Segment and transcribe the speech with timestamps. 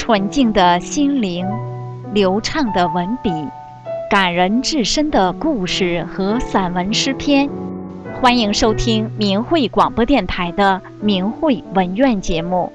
[0.00, 1.46] 纯净的心灵，
[2.14, 3.30] 流畅的文笔，
[4.10, 7.50] 感人至深的故事和散文诗篇。
[8.18, 12.72] 欢迎收听明慧广播电台的明慧文苑节目。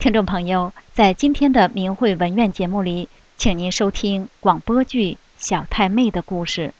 [0.00, 6.74] 听众朋友，在今天的明慧文苑节目里，请您收听广播剧《小太妹》的故事。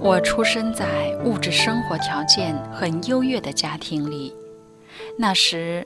[0.00, 4.32] 我出生在物质生活条件很优越的家庭里，
[5.18, 5.84] 那时，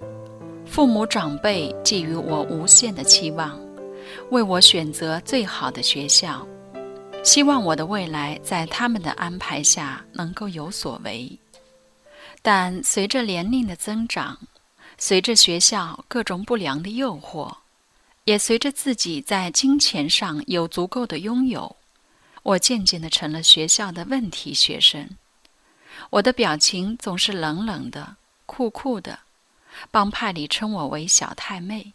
[0.67, 3.59] 父母长辈寄予我无限的期望，
[4.31, 6.47] 为我选择最好的学校，
[7.25, 11.39] 希望我的未来在他们的安排下能够有所为。
[12.43, 14.39] 但随着年龄的增长，
[14.99, 17.51] 随着学校各种不良的诱惑，
[18.25, 21.75] 也随着自己在金钱上有足够的拥有。
[22.43, 25.11] 我渐渐的成了学校的问题学生，
[26.11, 29.21] 我的表情总是冷冷的、酷酷的，
[29.91, 31.93] 帮派里称我为小太妹。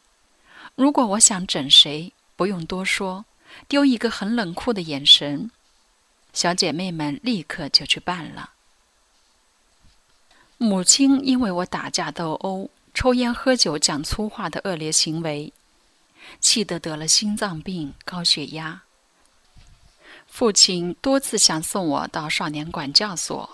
[0.76, 3.26] 如果我想整谁，不用多说，
[3.68, 5.52] 丢一个很冷酷的眼神，
[6.32, 8.52] 小姐妹们立刻就去办了。
[10.58, 15.52] 母亲因为我打架斗殴、抽烟喝酒、讲粗话的恶劣行为，
[16.40, 18.84] 气得得了心脏病、高血压。
[20.28, 23.50] 父亲多次想送我到少年管教所，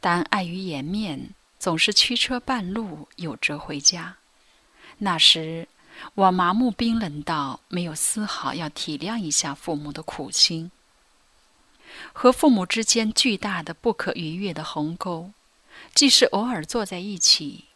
[0.00, 4.16] 但碍于颜面，总是驱车半路又折回家。
[4.98, 5.68] 那时，
[6.14, 10.70] 我麻木冰冷到没有丝毫要体谅一下父母的苦心。
[12.12, 15.30] 和父母之间巨大的不可逾越的鸿沟，
[15.94, 17.66] 即使偶尔坐在一起，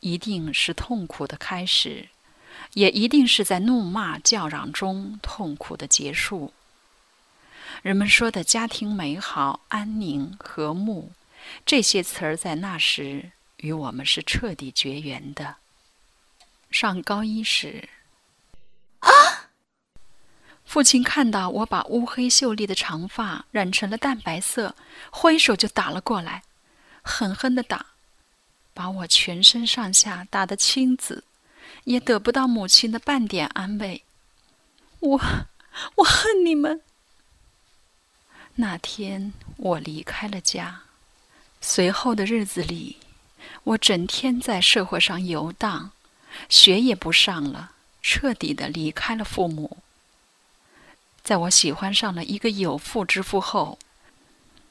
[0.00, 2.08] 一定是痛苦的开始，
[2.74, 6.52] 也一定是在怒骂叫嚷中痛苦的结束。
[7.82, 11.12] 人们说的家庭美好、安宁、和睦，
[11.64, 15.56] 这些词儿在那时与我们是彻底绝缘的。
[16.70, 17.88] 上高一时，
[19.00, 19.10] 啊！
[20.64, 24.74] 父亲看到我把乌黑秀丽的长发染成了淡白色，
[25.10, 26.42] 挥手就打了过来，
[27.02, 27.86] 狠狠的打，
[28.74, 31.24] 把我全身上下打得青紫，
[31.84, 34.02] 也得不到母亲的半点安慰。
[35.00, 35.20] 我，
[35.96, 36.82] 我恨你们！
[38.60, 40.80] 那天我离开了家，
[41.60, 42.96] 随后的日子里，
[43.62, 45.92] 我整天在社会上游荡，
[46.48, 47.70] 学也不上了，
[48.02, 49.76] 彻底的离开了父母。
[51.22, 53.78] 在我喜欢上了一个有妇之夫后，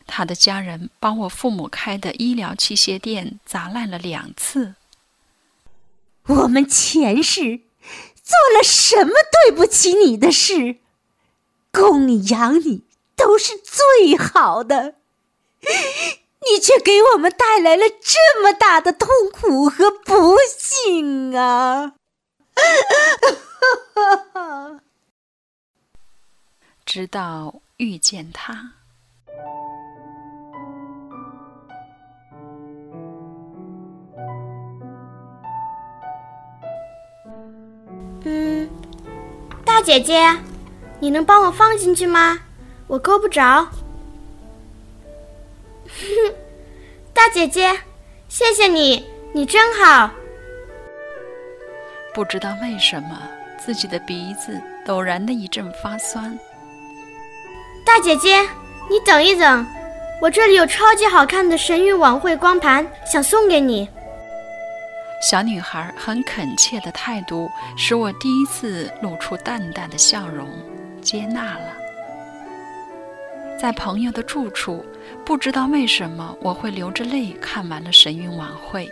[0.05, 4.75] 他的家人把我父母开的医疗器械店砸烂了两次。
[6.25, 7.61] 我们前世
[8.21, 10.79] 做了什么对不起你的事？
[11.71, 12.81] 供你养你。
[13.17, 14.95] 都是最好的，
[15.61, 21.95] 你却给我们带来了这么大的痛苦和不幸啊！
[26.85, 28.71] 直到遇见他，
[38.23, 38.69] 嗯，
[39.65, 40.39] 大姐姐，
[41.01, 42.39] 你能帮我放进去吗？
[42.87, 43.67] 我够不着，
[47.13, 47.77] 大姐姐，
[48.29, 50.09] 谢谢你，你真好。
[52.13, 53.21] 不知道为什么，
[53.59, 56.39] 自己的鼻子陡然的一阵发酸。
[57.85, 58.41] 大姐姐，
[58.89, 59.67] 你等一等，
[60.21, 63.89] 我这里有超级好看的神韵晚会光盘，想送给你。
[65.21, 70.47] 小女孩很恳切的态度，使我第一次露出淡淡的笑容，
[71.01, 71.73] 接纳了。
[73.59, 74.85] 在朋友的住处，
[75.25, 78.87] 不知道为什么我会流着泪看完了神韵晚会，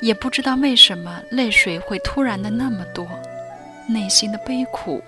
[0.00, 3.06] 也不知道为什么泪水会突然的那么多，
[3.86, 5.02] 内心的悲苦，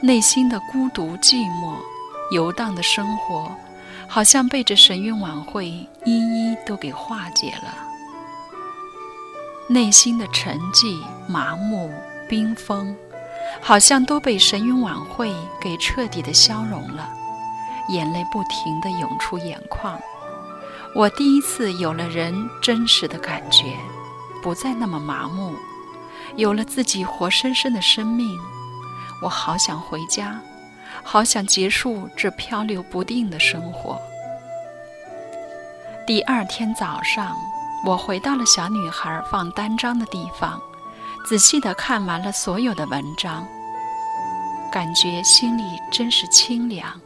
[0.00, 1.74] 内心的孤独寂寞，
[2.30, 3.50] 游荡的生活，
[4.06, 7.74] 好像被这神韵晚会一一都给化解了，
[9.68, 11.92] 内心的沉寂、麻木、
[12.28, 12.94] 冰封，
[13.60, 17.16] 好像都被神韵晚会给彻底的消融了。
[17.90, 20.00] 眼泪不停地涌出眼眶，
[20.94, 23.76] 我第一次有了人真实的感觉，
[24.42, 25.54] 不再那么麻木，
[26.36, 28.38] 有了自己活生生的生命。
[29.22, 30.40] 我好想回家，
[31.02, 34.00] 好想结束这漂流不定的生活。
[36.06, 37.36] 第二天早上，
[37.84, 40.60] 我回到了小女孩放单张的地方，
[41.26, 43.46] 仔细地看完了所有的文章，
[44.72, 46.98] 感觉心里真是清凉，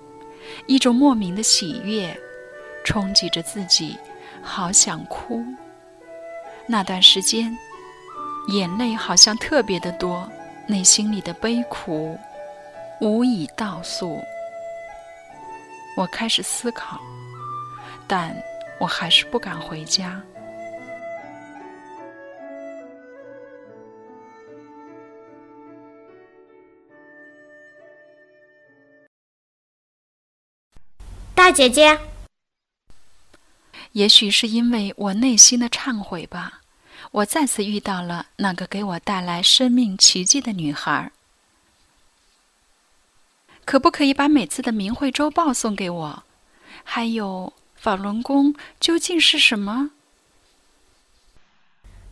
[0.66, 2.16] 一种莫名的喜悦，
[2.84, 3.96] 冲击着自己，
[4.42, 5.44] 好想哭。
[6.66, 7.56] 那段时间，
[8.48, 10.28] 眼泪好像特别的多，
[10.66, 12.18] 内心里的悲苦
[13.00, 14.22] 无以道诉。
[15.96, 17.00] 我开始思考，
[18.06, 18.34] 但
[18.80, 20.20] 我还是不敢回家。
[31.44, 32.00] 大姐姐，
[33.92, 36.62] 也许是因为我内心的忏悔吧，
[37.10, 41.12] 我再次遇到了那个给我带来生命奇迹的女孩。
[43.66, 46.22] 可不可以把每次的明慧周报送给我？
[46.82, 49.90] 还有法轮功究竟是什么？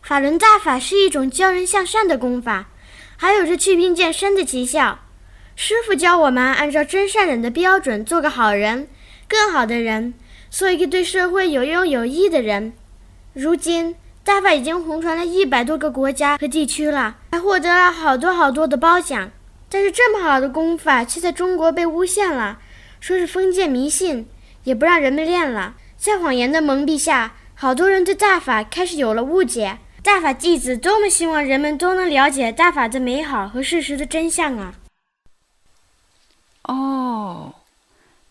[0.03, 2.69] 法轮大法是一种教人向善的功法，
[3.17, 4.99] 还有着祛病健身的奇效。
[5.55, 8.89] 师傅教我们按照真善忍的标准做个好人，
[9.33, 10.13] 更好的人，
[10.51, 12.73] 做一个对社会有用有益的人。
[13.33, 19.31] 如今大法已经红传了一百多个国家和地区了，还获得了好多好多的褒奖。
[19.69, 22.59] 但是这么好的功法却在中国被诬陷了，
[22.99, 24.27] 说是封建迷信，
[24.65, 25.77] 也不让人们练了。
[25.97, 29.79] 在谎言的蒙蔽下，好多人对大法开始有了误解。
[30.03, 34.75] 大法弟子多么希望人们都能了解大法的美好和事实的真相啊！
[36.65, 37.55] 哦，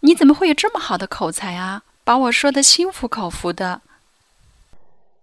[0.02, 1.82] 你怎么会有这么好的口才啊？
[2.04, 3.80] 把我说的心服口服的。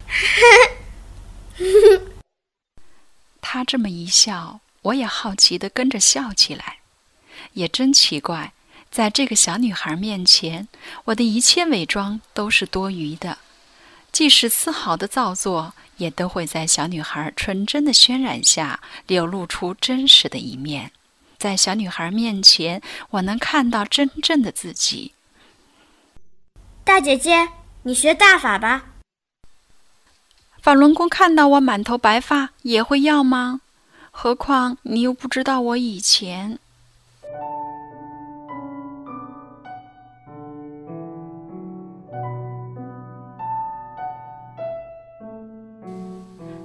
[3.39, 4.59] 他这么一笑。
[4.83, 6.77] 我也好奇的跟着笑起来，
[7.51, 8.53] 也真奇怪，
[8.89, 10.69] 在这个小女孩面前，
[11.03, 13.39] 我的一切伪装都是多余的，
[14.13, 20.93] 即使丝毫的造作，也都会在小女孩纯真的渲染下流露出真实的一面。
[21.39, 22.81] 在小女孩面前，
[23.11, 25.13] 我能看到真正的自己。
[26.83, 27.47] 大姐姐，
[27.83, 28.83] 你学大法吧。
[30.61, 33.61] 法轮功看到我满头白发也会要吗？
[34.11, 36.59] 何况你又不知道我以前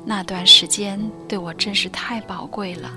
[0.04, 2.90] 那段时间对我真是太宝贵了。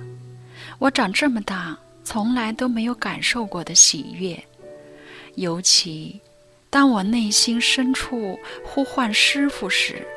[0.79, 4.41] 我长这么大从来都没有感受过的喜悦，
[5.35, 6.19] 尤其
[6.69, 10.07] 当我内心深处呼唤师傅时，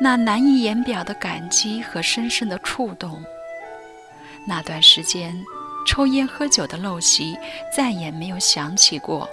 [0.00, 3.22] 那难以言表的感激和深深的触动。
[4.44, 5.32] 那段时间，
[5.86, 7.36] 抽烟喝酒的陋习
[7.74, 9.28] 再也没有想起过。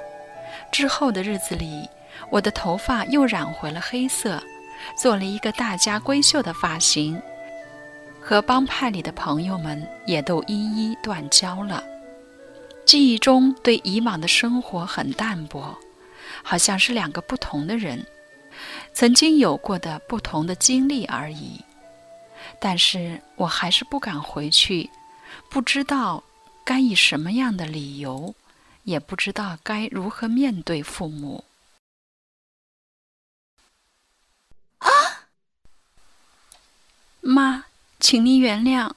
[0.72, 1.90] 之后的日子里，
[2.30, 4.40] 我的头发又染回了黑色，
[4.96, 7.20] 做了一个大家闺秀的发型，
[8.22, 11.84] 和帮派里的朋友们也都一一断交了。
[12.86, 15.78] 记忆中对以往的生活很淡薄，
[16.44, 18.06] 好像是两个不同的人，
[18.94, 21.64] 曾经有过的不同的经历而已。
[22.60, 24.90] 但是我还是不敢回去。
[25.50, 26.24] 不知道
[26.66, 28.34] 该以什么样的理由，
[28.84, 31.44] 也不知道该如何面对父母。
[34.80, 34.90] 啊，
[37.22, 37.66] 妈，
[38.00, 38.92] 请您原谅，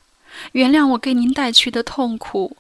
[0.53, 2.57] 原谅我给您带去的痛苦。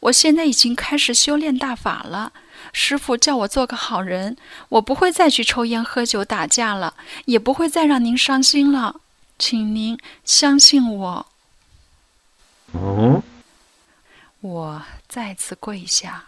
[0.00, 2.32] 我现在已经开始修炼大法了，
[2.72, 4.36] 师傅叫我做个好人，
[4.70, 6.94] 我不会再去抽烟、喝酒、打架了，
[7.26, 9.00] 也不会再让您伤心了，
[9.38, 11.26] 请您相信我。
[14.40, 16.24] 我再次跪下，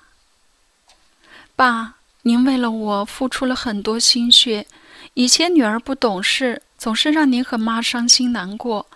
[1.56, 4.66] 爸，您为了我付出了很多心血。
[5.14, 8.86] 以前女儿不懂事，总是让您和妈伤心难过。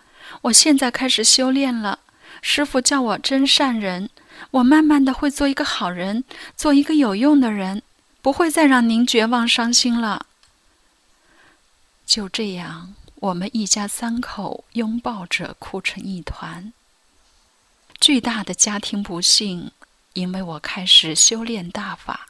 [0.42, 2.00] 我现在开始修炼了，
[2.42, 4.11] 师傅叫我真善人，
[4.52, 6.25] 我慢慢的会做一个好人，
[6.56, 7.82] 做一个有用的人，
[8.23, 10.26] 不会再让您绝望伤心了。
[12.06, 16.73] 就这样，我们一家三口拥抱着哭成一团。
[18.00, 19.73] 巨大的家庭不幸，
[20.12, 22.28] 因为我开始修炼大法，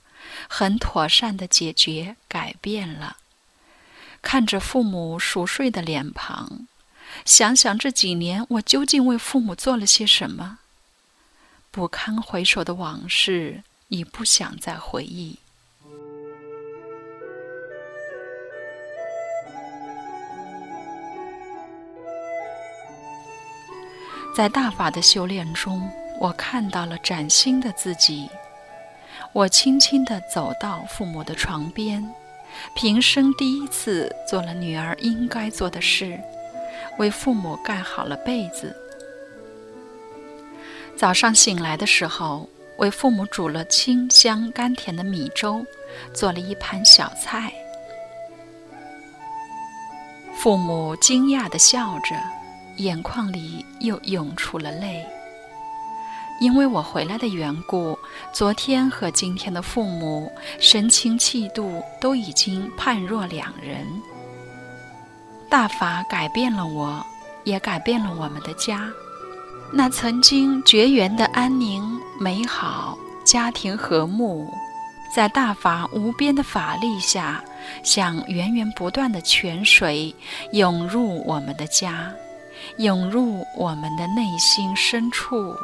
[0.49, 3.19] 很妥善的解决改变了。
[4.23, 6.67] 看着父母熟睡的脸庞，
[7.25, 10.59] 想想这几年我究竟为父母做了些什么，
[11.71, 15.39] 不堪回首的往事已不想再回忆。
[24.35, 28.31] 在大法的修炼中，我看到了崭新的自己。
[29.33, 32.09] 我轻轻地走到父母的床边，
[32.75, 36.21] 平生第一次做了女儿应该做的事，
[36.97, 38.75] 为父母盖好了被子。
[40.97, 45.65] 早上醒来的时候，为父母煮了清香甘甜的米粥，
[46.13, 47.53] 做了一盘小菜。
[50.35, 52.17] 父母惊讶地笑着，
[52.77, 55.05] 眼眶里又涌出了泪。
[56.41, 57.99] 因为我回来的缘故，
[58.33, 60.31] 昨天和今天的父母
[60.61, 63.85] 神情气度都已经判若两人。
[65.51, 67.05] 大法改变了我，
[67.45, 68.89] 也改变了我们的家。
[69.73, 74.51] 那曾经绝缘的安宁、美好、家庭和睦，
[75.15, 77.43] 在大法无边的法力下，
[77.83, 80.15] 像源源不断的泉水
[80.53, 82.13] 涌入我们的家，
[82.79, 85.57] 涌入我们的内心深处。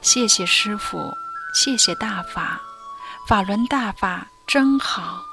[0.00, 0.98] 谢谢师傅，
[1.54, 2.60] 谢谢大法，
[3.28, 5.31] 法轮大法真好。